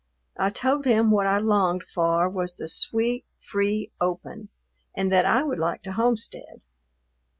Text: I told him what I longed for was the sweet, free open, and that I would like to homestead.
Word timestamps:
I 0.35 0.49
told 0.49 0.85
him 0.85 1.11
what 1.11 1.27
I 1.27 1.37
longed 1.37 1.83
for 1.83 2.27
was 2.27 2.55
the 2.55 2.67
sweet, 2.67 3.23
free 3.37 3.91
open, 4.01 4.49
and 4.95 5.11
that 5.11 5.27
I 5.27 5.43
would 5.43 5.59
like 5.59 5.83
to 5.83 5.91
homestead. 5.91 6.61